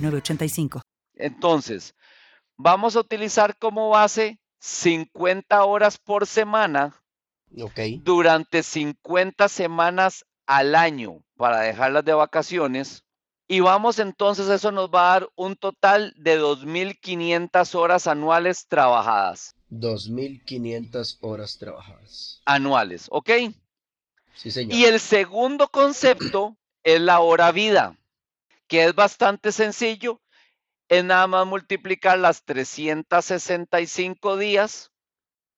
[0.00, 0.82] 9069.
[1.14, 1.94] Entonces,
[2.56, 7.00] vamos a utilizar como base 50 horas por semana
[8.02, 13.04] durante 50 semanas al año para dejarlas de vacaciones.
[13.46, 19.54] Y vamos entonces, eso nos va a dar un total de 2.500 horas anuales trabajadas.
[19.70, 22.40] 2.500 horas trabajadas.
[22.46, 23.30] Anuales, ¿ok?
[24.34, 24.74] Sí, señor.
[24.74, 27.98] Y el segundo concepto es la hora vida
[28.68, 30.20] que es bastante sencillo,
[30.88, 34.92] es nada más multiplicar las 365 días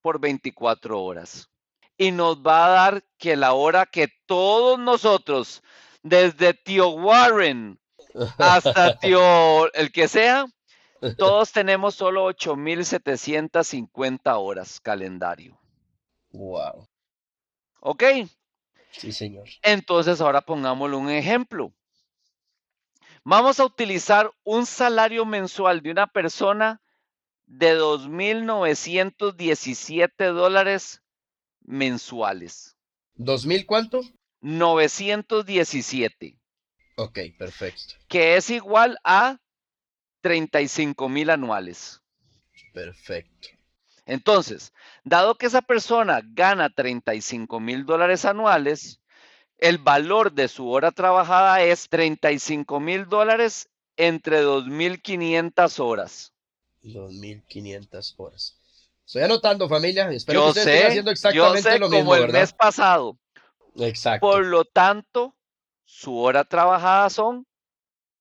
[0.00, 1.50] por 24 horas.
[1.98, 5.62] Y nos va a dar que la hora que todos nosotros,
[6.02, 7.80] desde tío Warren
[8.38, 10.46] hasta tío el que sea,
[11.16, 15.56] todos tenemos solo 8,750 horas calendario.
[16.30, 16.88] Wow.
[17.80, 18.02] ¿Ok?
[18.90, 19.46] Sí, señor.
[19.62, 21.72] Entonces ahora pongámosle un ejemplo.
[23.28, 26.80] Vamos a utilizar un salario mensual de una persona
[27.46, 31.02] de 2.917 dólares
[31.64, 32.76] mensuales.
[33.16, 34.00] ¿2.000 cuánto?
[34.42, 36.38] 917.
[36.98, 37.94] Ok, perfecto.
[38.06, 39.40] Que es igual a
[40.20, 42.00] 35 mil anuales.
[42.72, 43.48] Perfecto.
[44.04, 49.00] Entonces, dado que esa persona gana 35 mil dólares anuales,
[49.58, 56.32] el valor de su hora trabajada es 35 mil dólares entre 2.500 horas.
[56.82, 58.58] 2.500 horas.
[59.06, 60.10] Estoy anotando, familia.
[60.10, 62.40] Espero Yo que ustedes estén sé, haciendo yo exactamente sé, lo como mismo, el ¿verdad?
[62.40, 63.18] mes pasado.
[63.76, 64.26] Exacto.
[64.26, 65.36] Por lo tanto,
[65.84, 67.46] su hora trabajada son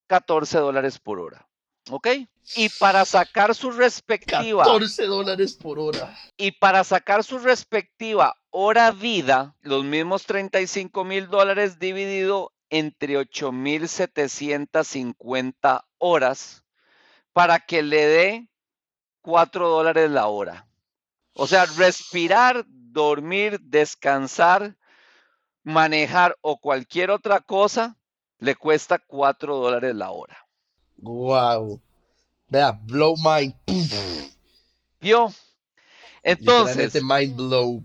[0.08, 1.45] 14 dólares por hora.
[1.90, 2.08] ¿Ok?
[2.56, 6.16] Y para sacar su respectiva 14 dólares por hora.
[6.38, 15.86] y para sacar su respectiva hora vida, los mismos 35 mil dólares dividido entre 8.750
[15.98, 16.64] horas
[17.34, 18.50] para que le dé
[19.22, 20.68] 4 dólares la hora.
[21.34, 24.78] O sea, respirar, dormir, descansar,
[25.64, 27.98] manejar o cualquier otra cosa
[28.40, 30.45] le cuesta 4 dólares la hora.
[30.98, 31.82] Wow.
[32.48, 33.54] Vea, blow mind.
[35.02, 35.34] ¿Vio?
[36.24, 37.84] Entonces, mind blow.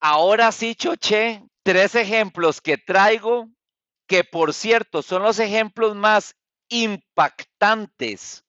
[0.00, 3.48] Ahora sí, Choché, tres ejemplos que traigo,
[4.06, 6.34] que por cierto son los ejemplos más
[6.68, 8.44] impactantes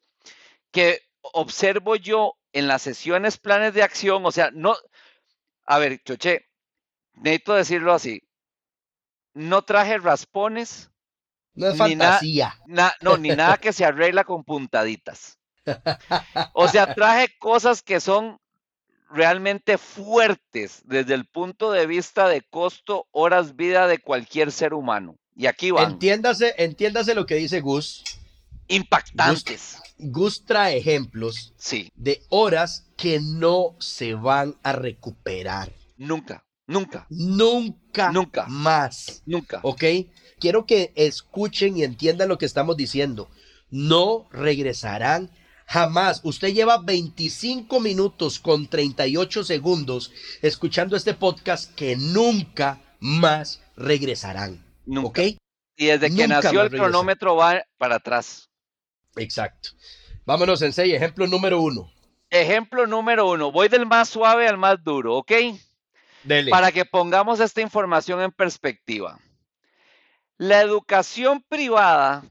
[0.72, 4.26] que observo yo en las sesiones planes de acción.
[4.26, 4.76] O sea, no,
[5.66, 6.48] a ver, Choché,
[7.14, 8.24] necesito decirlo así.
[9.34, 10.91] No traje raspones,
[11.54, 12.56] No es Ni fantasía.
[12.66, 15.38] na- no, ni nada que se arregla con puntaditas.
[16.54, 18.38] O sea, traje cosas que son
[19.10, 25.18] realmente fuertes desde el punto de vista de costo, horas vida de cualquier ser humano.
[25.36, 28.04] Y aquí van, Entiéndase, entiéndase lo que dice Gus.
[28.68, 29.78] impactantes.
[29.98, 35.72] Gus trae ejemplos Sí, de horas que no se van a recuperar.
[35.98, 38.46] nunca, nunca, Nunca, Nunca.
[38.48, 39.22] más.
[39.26, 39.60] nunca.
[39.64, 39.84] ¿Ok?
[40.40, 43.30] Quiero que escuchen y entiendan lo que estamos diciendo.
[43.70, 45.30] No regresarán
[45.68, 46.22] jamás.
[46.24, 54.66] Usted lleva 25 minutos con 38 segundos escuchando este podcast que nunca más regresarán.
[54.86, 55.08] Nunca.
[55.10, 55.20] ¿Ok?
[55.78, 58.50] Y desde que nunca nació más el cronómetro va para atrás.
[59.16, 59.70] Exacto.
[60.26, 60.94] Vámonos, Sensei.
[60.94, 61.92] Ejemplo número uno.
[62.30, 63.52] Ejemplo número uno.
[63.52, 65.32] Voy del más suave al más duro, ¿ok?
[66.24, 66.52] Dele.
[66.52, 69.20] Para que pongamos esta información en perspectiva.
[70.38, 72.24] La educación privada,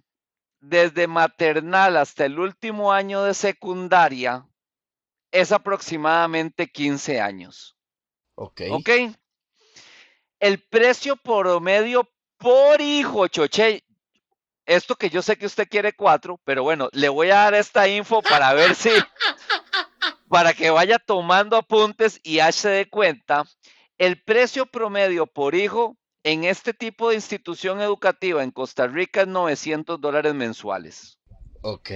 [0.61, 4.47] desde maternal hasta el último año de secundaria,
[5.31, 7.77] es aproximadamente 15 años.
[8.35, 8.63] Ok.
[8.71, 8.91] ¿Ok?
[10.41, 13.85] El precio promedio por hijo, Choche.
[14.65, 17.89] Esto que yo sé que usted quiere cuatro, pero bueno, le voy a dar esta
[17.89, 18.91] info para ver si,
[20.29, 23.45] para que vaya tomando apuntes y se dé cuenta.
[24.01, 29.29] El precio promedio por hijo en este tipo de institución educativa en Costa Rica es
[29.29, 31.19] 900 dólares mensuales,
[31.61, 31.91] Ok.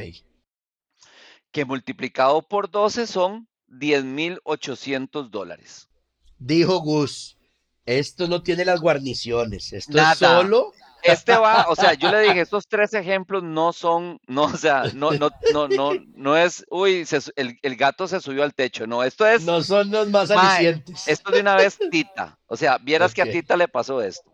[1.51, 5.89] que multiplicado por 12 son 10.800 dólares.
[6.39, 7.39] Dijo Gus.
[7.87, 9.73] Esto no tiene las guarniciones.
[9.73, 10.13] Esto Nada.
[10.13, 10.73] es solo.
[11.05, 14.85] Este va, o sea, yo le dije, estos tres ejemplos no son, no, o sea,
[14.95, 18.87] no, no, no, no, no es, uy, se el, el gato se subió al techo,
[18.87, 21.07] no, esto es, No son los más alicientes.
[21.07, 23.31] esto de una vez Tita, o sea, vieras que a.
[23.31, 24.31] Tita le pasó esto.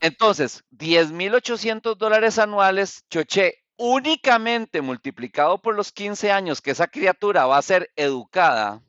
[0.00, 7.58] Entonces, 10.800 dólares anuales, Choché, únicamente multiplicado por los 15 años que esa criatura va
[7.58, 8.82] a ser educada,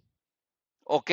[0.84, 1.12] ¿ok?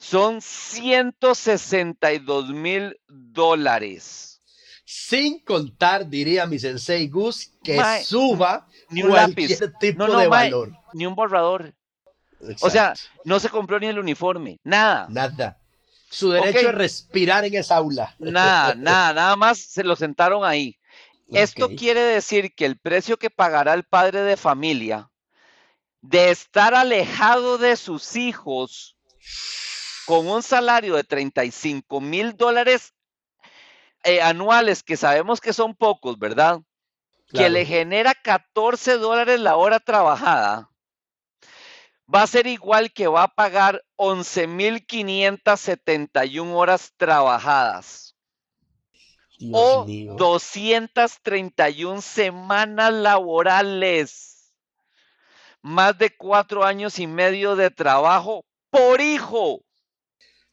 [0.00, 4.40] Son 162 mil dólares.
[4.86, 10.18] Sin contar, diría mi sensei Gus, que suba Ni un cualquier lápiz, tipo no, no,
[10.18, 10.72] de valor.
[10.94, 11.74] ni un borrador.
[12.62, 15.06] O sea, no se compró ni el uniforme, nada.
[15.10, 15.58] nada.
[16.10, 16.64] Su derecho Ok.
[16.68, 18.16] es respirar en esa aula.
[18.18, 20.78] Nada, nada, nada más se lo sentaron ahí.
[21.28, 25.10] Esto quiere decir que el precio que pagará el padre de familia
[26.00, 28.96] de estar alejado de sus hijos
[30.10, 32.92] con un salario de 35 mil dólares
[34.02, 36.58] eh, anuales, que sabemos que son pocos, ¿verdad?
[37.28, 40.68] Que le genera 14 dólares la hora trabajada,
[42.12, 48.16] va a ser igual que va a pagar 11.571 horas trabajadas
[49.38, 50.16] Dios o mío.
[50.18, 54.52] 231 semanas laborales.
[55.62, 59.62] Más de cuatro años y medio de trabajo por hijo,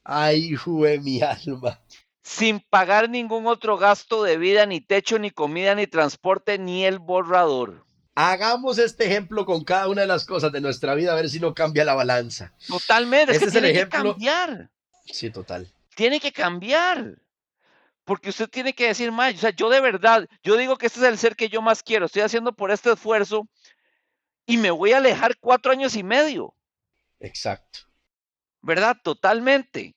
[0.10, 1.82] Ay, jue mi alma.
[2.24, 7.00] sin pagar ningún otro gasto de vida, ni techo, ni comida, ni transporte, ni el
[7.00, 7.86] borrador.
[8.16, 11.40] Hagamos este ejemplo con cada una de las cosas de nuestra vida a ver si
[11.42, 12.54] no cambia la balanza.
[12.68, 14.70] Totalmente, es Ese que es el tiene que cambiar.
[15.06, 15.72] Sí, total.
[15.96, 17.22] tiene que cambiar.
[18.06, 21.00] Porque usted tiene que decir, "May, o sea, yo de verdad, yo digo que este
[21.00, 23.48] es el ser que yo más quiero, estoy haciendo por este esfuerzo
[24.46, 26.54] y me voy a alejar cuatro años y medio.
[27.20, 27.80] Exacto.
[28.62, 28.96] ¿Verdad?
[29.04, 29.97] Totalmente.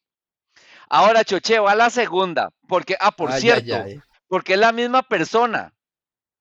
[0.91, 4.01] Ahora, Choche, va a la segunda, porque, ah, por Ay, cierto, ay, ay.
[4.29, 5.73] porque es la misma persona.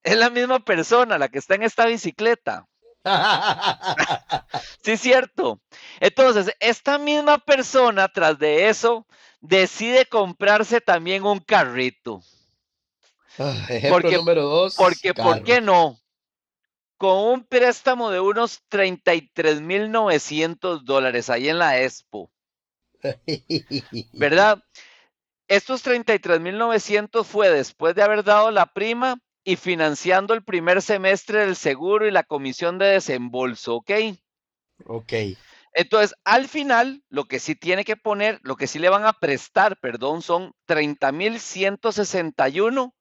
[0.04, 2.66] Es la misma persona la que está en esta bicicleta.
[4.84, 5.60] Sí, es cierto.
[6.00, 9.06] Entonces, esta misma persona, tras de eso,
[9.42, 12.22] decide comprarse también un carrito.
[13.38, 14.76] Ah, Ejemplo Porque- número dos.
[14.76, 16.00] Porque, ¿por qué no?
[16.98, 22.32] Con un préstamo de unos 33.900 dólares ahí en la Expo,
[24.14, 24.64] ¿verdad?
[25.48, 31.56] Estos 33.900 fue después de haber dado la prima y financiando el primer semestre del
[31.56, 33.92] seguro y la comisión de desembolso, ¿ok?
[34.86, 35.14] ok.
[35.74, 39.14] Entonces, al final, lo que sí tiene que poner, lo que sí le van a
[39.14, 42.94] prestar, perdón, son 30.161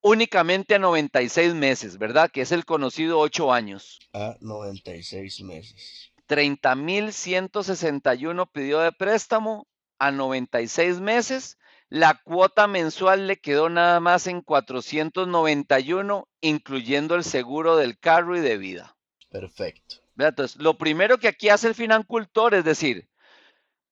[0.00, 2.30] únicamente a 96 meses, ¿verdad?
[2.30, 3.98] Que es el conocido 8 años.
[4.12, 6.12] A 96 meses.
[6.28, 9.66] 30.161 pidió de préstamo
[9.98, 11.56] a 96 meses.
[11.88, 18.40] La cuota mensual le quedó nada más en 491, incluyendo el seguro del carro y
[18.40, 18.94] de vida.
[19.30, 20.02] Perfecto.
[20.18, 23.08] Entonces, lo primero que aquí hace el financultor es decir,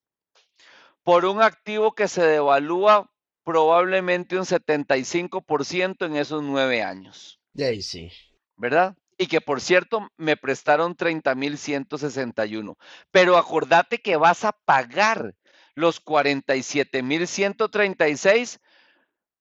[1.05, 3.11] por un activo que se devalúa
[3.45, 8.11] probablemente un 75% en esos nueve años, De ahí sí.
[8.57, 8.97] ¿verdad?
[9.19, 12.77] Y que por cierto me prestaron 30,161.
[13.13, 15.35] Pero acordate que vas a pagar
[15.75, 18.61] los 47,136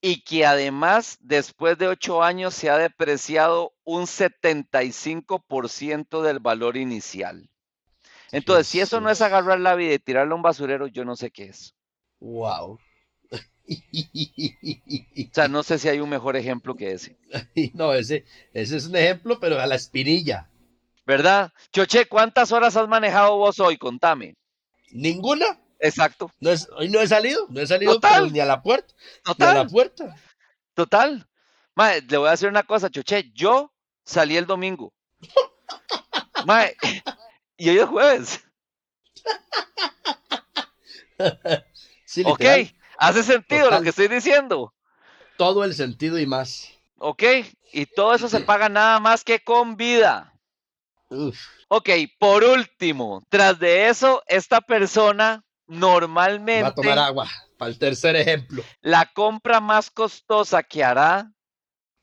[0.00, 7.50] y que además después de 8 años se ha depreciado un 75% del valor inicial.
[8.34, 11.14] Entonces, si eso no es agarrar la vida y tirarla a un basurero, yo no
[11.14, 11.74] sé qué es.
[12.18, 12.80] Wow.
[13.66, 17.16] O sea, no sé si hay un mejor ejemplo que ese.
[17.74, 20.50] no, ese, ese es un ejemplo, pero a la espinilla.
[21.06, 21.52] ¿Verdad?
[21.72, 23.76] Choche, ¿cuántas horas has manejado vos hoy?
[23.76, 24.36] Contame.
[24.90, 25.46] ¿Ninguna?
[25.78, 26.30] Exacto.
[26.40, 27.46] No es, hoy no he salido.
[27.50, 28.32] No he salido Total.
[28.32, 28.94] ni a la puerta.
[28.96, 29.70] Ni a la Total.
[29.70, 30.16] puerta.
[30.74, 31.28] Total.
[31.76, 33.30] Mae, le voy a decir una cosa, Choche.
[33.32, 33.72] Yo
[34.04, 34.92] salí el domingo.
[36.46, 36.76] Mae,
[37.56, 38.44] y hoy es jueves.
[42.04, 42.44] Sí, Ok.
[42.98, 43.78] Hace sentido Total.
[43.78, 44.72] lo que estoy diciendo.
[45.36, 46.70] Todo el sentido y más.
[46.98, 47.22] Ok.
[47.72, 50.32] Y todo eso se paga nada más que con vida.
[51.08, 51.36] Uf.
[51.68, 51.88] Ok,
[52.18, 55.24] por último, tras de eso, esta persona
[55.66, 57.28] Va a normalmente tomar agua.
[57.58, 58.62] Para el tercer ejemplo.
[58.80, 61.32] la compra más costosa que hará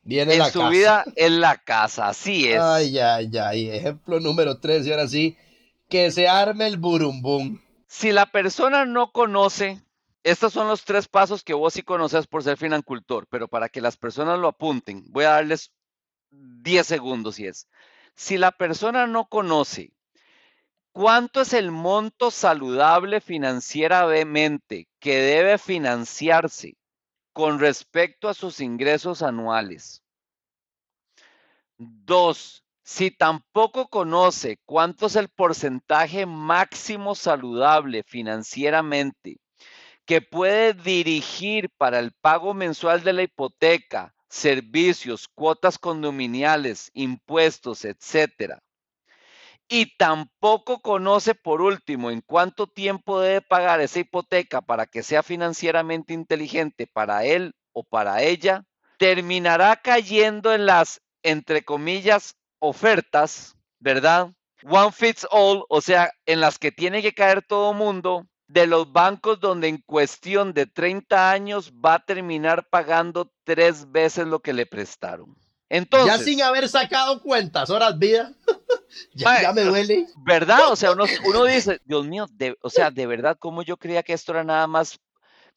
[0.03, 0.69] Viene en la su casa.
[0.69, 2.07] vida es la casa.
[2.09, 2.59] Así es.
[2.59, 3.69] Ay, ay, ay.
[3.69, 4.85] Ejemplo número 3.
[4.87, 5.37] Y ahora sí.
[5.89, 7.59] Que se arme el burumbum.
[7.87, 9.81] Si la persona no conoce,
[10.23, 13.81] estos son los tres pasos que vos sí conoces por ser financultor, pero para que
[13.81, 15.71] las personas lo apunten, voy a darles
[16.31, 17.67] 10 segundos y es.
[18.15, 19.91] Si la persona no conoce
[20.93, 26.77] cuánto es el monto saludable financieramente que debe financiarse
[27.33, 30.03] con respecto a sus ingresos anuales.
[31.77, 39.39] Dos, si tampoco conoce cuánto es el porcentaje máximo saludable financieramente
[40.05, 48.61] que puede dirigir para el pago mensual de la hipoteca, servicios, cuotas condominiales, impuestos, etcétera.
[49.74, 55.24] Y tampoco conoce por último en cuánto tiempo debe pagar esa hipoteca para que sea
[55.24, 58.65] financieramente inteligente para él o para ella,
[58.97, 64.32] terminará cayendo en las, entre comillas, ofertas, ¿verdad?
[64.63, 68.91] one fits all, o sea, en las que tiene que caer todo mundo, de los
[68.91, 74.51] bancos donde en cuestión de 30 años va a terminar pagando tres veces lo que
[74.51, 75.38] le prestaron.
[75.69, 78.34] Entonces, ya sin haber sacado cuentas, horas vida.
[79.13, 80.07] ya, me duele.
[80.17, 80.72] ¿Verdad?
[80.72, 82.28] O sea, uno, uno dice, Dios mío,
[82.61, 84.99] o sea, de verdad, como yo creía que esto era nada más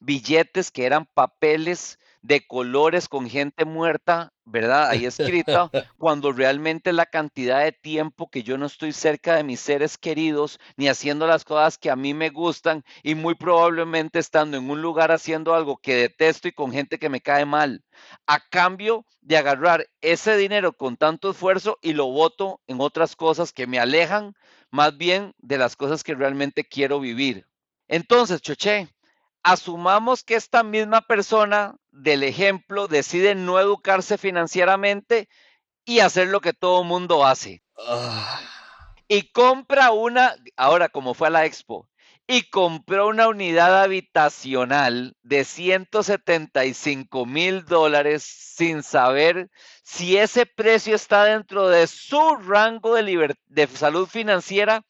[0.01, 4.89] billetes que eran papeles de colores con gente muerta, ¿verdad?
[4.89, 9.61] Ahí escrita, cuando realmente la cantidad de tiempo que yo no estoy cerca de mis
[9.61, 14.57] seres queridos, ni haciendo las cosas que a mí me gustan, y muy probablemente estando
[14.57, 17.85] en un lugar haciendo algo que detesto y con gente que me cae mal,
[18.27, 23.53] a cambio de agarrar ese dinero con tanto esfuerzo y lo voto en otras cosas
[23.53, 24.35] que me alejan
[24.71, 27.47] más bien de las cosas que realmente quiero vivir.
[27.87, 28.89] Entonces, Choché,
[29.45, 35.29] asumamos que esta misma persona del ejemplo decide no educarse financieramente
[35.85, 37.63] y hacer lo que todo mundo hace.
[37.79, 38.41] Ah.
[39.07, 41.89] Y compra una, ahora como fue a la expo,
[42.27, 49.51] y compró una unidad habitacional de 175 mil dólares sin saber
[49.83, 54.83] si ese precio está dentro de su rango de, de salud financiera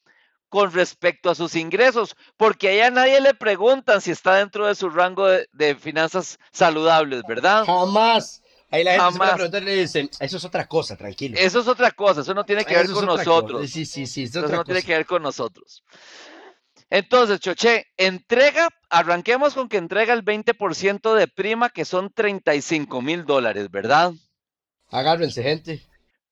[0.55, 4.89] con respecto a sus ingresos, porque allá nadie le preguntan si está dentro de su
[4.89, 7.65] rango de, finanzas saludables, ¿verdad?
[7.65, 8.41] Jamás.
[8.71, 11.37] Ahí la gente se le dicen, eso es otra cosa, tranquilo.
[11.37, 13.69] Eso es otra cosa, eso no tiene que ver con nosotros.
[13.69, 15.83] Sí, sí, sí, eso no tiene que ver con nosotros.
[16.89, 23.25] Entonces, Choche, entrega, arranquemos con que entrega el 20% de prima, que son 35 mil
[23.25, 24.13] dólares, ¿verdad?
[24.87, 25.83] Agárrense, gente.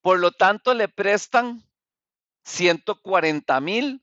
[0.00, 1.64] Por lo tanto, le prestan
[2.44, 4.00] 140 mil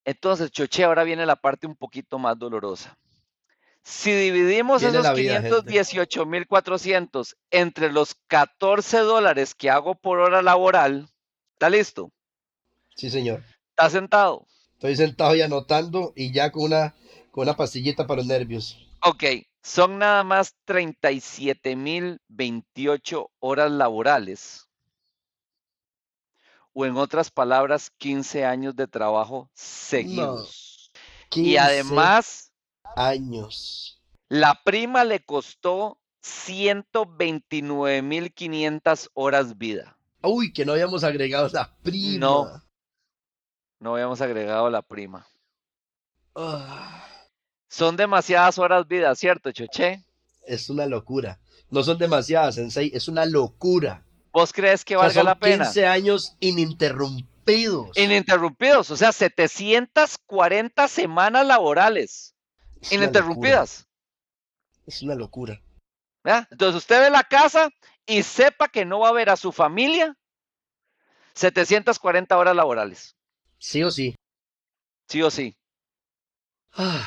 [0.04, 2.98] Entonces, Choche, ahora viene la parte un poquito más dolorosa.
[3.84, 11.08] Si dividimos esos 518,400 entre los 14 dólares que hago por hora laboral,
[11.54, 12.12] ¿está listo?
[12.94, 13.42] Sí, señor.
[13.70, 14.46] ¿Está sentado?
[14.74, 16.94] Estoy sentado y anotando y ya con una,
[17.32, 18.78] con una pastillita para los nervios.
[19.04, 19.24] Ok,
[19.62, 24.68] son nada más 37,028 horas laborales.
[26.72, 30.92] O en otras palabras, 15 años de trabajo seguidos.
[31.34, 32.51] Y además
[32.96, 34.00] años.
[34.28, 39.96] La prima le costó 129.500 horas vida.
[40.22, 42.18] Uy, que no habíamos agregado la prima.
[42.18, 42.62] No,
[43.80, 45.26] no habíamos agregado la prima.
[46.34, 47.08] Ah.
[47.68, 50.04] Son demasiadas horas vida, ¿cierto, Choche?
[50.46, 51.40] Es una locura.
[51.70, 54.04] No son demasiadas, Sensei, es una locura.
[54.32, 55.64] ¿Vos crees que valga la pena?
[55.64, 57.96] 15 años ininterrumpidos.
[57.96, 62.31] Ininterrumpidos, o sea, 740 semanas laborales
[62.90, 63.86] ininterrumpidas.
[64.86, 65.60] Es una locura.
[66.24, 67.70] Entonces usted ve la casa
[68.06, 70.16] y sepa que no va a ver a su familia
[71.34, 73.16] 740 horas laborales.
[73.58, 74.14] Sí o sí.
[75.08, 75.56] Sí o sí.
[76.72, 77.06] Ah.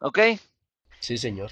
[0.00, 0.18] ¿Ok?
[1.00, 1.50] Sí, señor.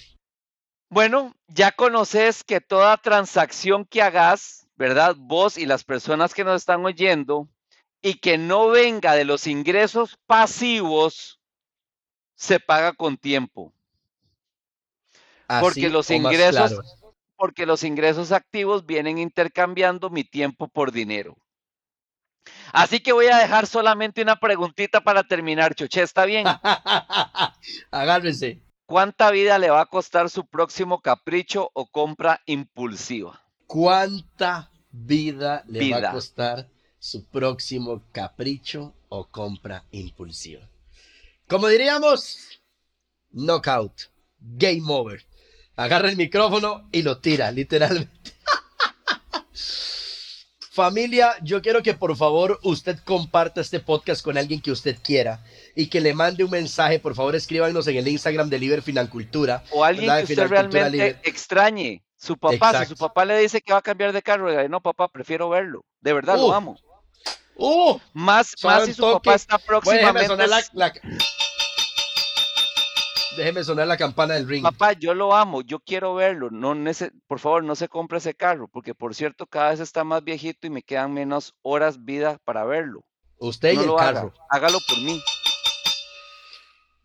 [0.88, 5.14] Bueno, ya conoces que toda transacción que hagas, ¿verdad?
[5.16, 7.48] Vos y las personas que nos están oyendo,
[8.02, 11.39] y que no venga de los ingresos pasivos,
[12.40, 13.70] se paga con tiempo.
[15.60, 16.80] porque los ingresos,
[17.36, 21.36] porque los ingresos activos vienen intercambiando mi tiempo por dinero.
[22.72, 26.46] Así que voy a dejar solamente una preguntita para terminar, Choche, ¿está bien?
[27.90, 28.62] Agárrense.
[28.86, 33.42] ¿Cuánta vida le va a costar su próximo capricho o compra impulsiva?
[33.66, 36.68] ¿Cuánta vida le va a costar
[36.98, 40.69] su próximo capricho o compra impulsiva?
[41.50, 42.38] Como diríamos,
[43.32, 44.02] knockout,
[44.38, 45.26] game over.
[45.74, 48.10] Agarra el micrófono y lo tira, literalmente.
[50.72, 55.44] Familia, yo quiero que por favor usted comparta este podcast con alguien que usted quiera
[55.74, 57.00] y que le mande un mensaje.
[57.00, 59.64] Por favor, escríbanos en el Instagram de Liber Financultura.
[59.72, 62.04] O alguien que usted realmente extrañe.
[62.16, 62.96] Su papá, si su Exacto.
[63.08, 65.84] papá le dice que va a cambiar de carro, no, papá, prefiero verlo.
[66.00, 66.78] De verdad, Uh, lo amo.
[67.62, 67.98] ¡Uh!
[68.14, 70.26] Más, más si su papá está Bueno, déjeme próximamente.
[70.28, 70.92] sonar la, la-
[73.36, 74.62] Déjeme sonar la campana del ring.
[74.62, 76.50] Papá, yo lo amo, yo quiero verlo.
[76.50, 80.04] No nece- por favor, no se compre ese carro, porque por cierto, cada vez está
[80.04, 83.04] más viejito y me quedan menos horas vida para verlo.
[83.38, 83.98] Usted y el carro.
[83.98, 85.20] haga, hágalo por mí.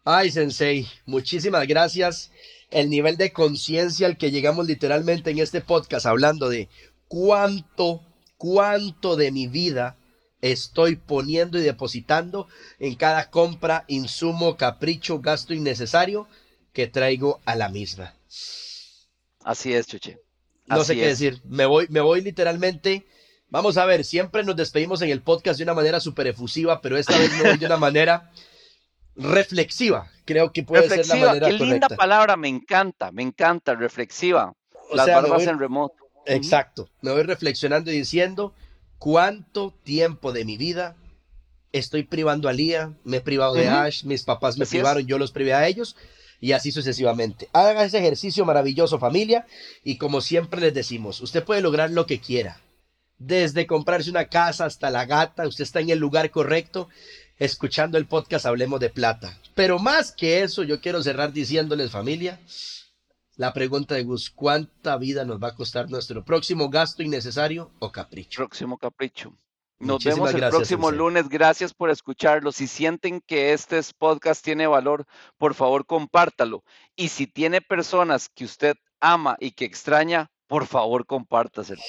[0.03, 2.31] Ay, Sensei, muchísimas gracias.
[2.71, 6.69] El nivel de conciencia al que llegamos literalmente en este podcast, hablando de
[7.07, 8.01] cuánto,
[8.37, 9.95] cuánto de mi vida
[10.41, 12.47] estoy poniendo y depositando
[12.79, 16.27] en cada compra, insumo, capricho, gasto innecesario
[16.73, 18.13] que traigo a la misma.
[19.43, 20.19] Así es, Chuche.
[20.67, 21.41] No sé qué decir.
[21.45, 23.05] Me voy, me voy literalmente.
[23.49, 26.97] Vamos a ver, siempre nos despedimos en el podcast de una manera súper efusiva, pero
[26.97, 28.31] esta vez me voy de una manera
[29.15, 30.09] reflexiva.
[30.25, 34.53] Creo que puede ser la manera qué linda palabra, me encanta, me encanta, reflexiva.
[34.89, 35.95] O Las sea, me barbas voy- en remoto.
[36.25, 36.89] Exacto.
[37.01, 38.53] Me voy reflexionando y diciendo
[39.05, 40.95] cuánto tiempo de mi vida
[41.71, 43.67] estoy privando a Lía, me he privado de.
[43.67, 44.81] Ash, mis papás me Así es.
[44.81, 45.95] privaron, yo los privé a ellos
[46.41, 47.47] y así sucesivamente.
[47.53, 49.45] Haga ese ejercicio maravilloso familia
[49.83, 52.59] y como siempre les decimos, usted puede lograr lo que quiera.
[53.19, 56.89] Desde comprarse una casa hasta la gata, usted está en el lugar correcto
[57.37, 59.39] escuchando el podcast Hablemos de Plata.
[59.53, 62.39] Pero más que eso, yo quiero cerrar diciéndoles familia,
[63.37, 67.91] la pregunta de Gus, ¿cuánta vida nos va a costar nuestro próximo gasto innecesario o
[67.91, 68.37] capricho?
[68.37, 69.35] Próximo capricho.
[69.77, 70.97] Nos Muchísimas vemos el gracias, próximo Sensei.
[70.97, 71.29] lunes.
[71.29, 72.51] Gracias por escucharlo.
[72.53, 75.05] Si sienten que este es- podcast tiene valor,
[75.37, 76.63] por favor compártalo.
[76.95, 81.81] Y si tiene personas que usted ama y que extraña, por favor compártaselo.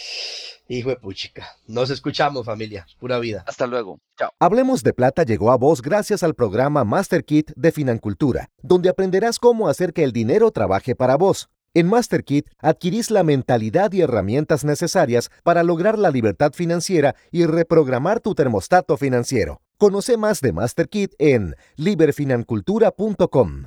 [0.69, 1.47] Hijo de puchica.
[1.67, 2.87] Nos escuchamos, familia.
[2.99, 3.45] Pura vida.
[3.47, 4.01] Hasta luego.
[4.19, 4.31] Chao.
[4.41, 9.39] Hablemos de Plata llegó a vos gracias al programa Master Kit de Financultura, donde aprenderás
[9.39, 11.49] cómo hacer que el dinero trabaje para vos.
[11.73, 17.45] En Master Kit adquirís la mentalidad y herramientas necesarias para lograr la libertad financiera y
[17.45, 19.61] reprogramar tu termostato financiero.
[19.77, 23.67] Conoce más de Master Kit en liberfinancultura.com.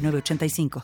[0.01, 0.79] 906985.